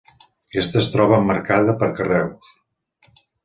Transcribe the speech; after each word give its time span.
Aquesta 0.53 0.79
es 0.83 0.87
troba 0.95 1.21
emmarcada 1.23 1.77
per 1.85 1.93
carreus. 2.01 2.51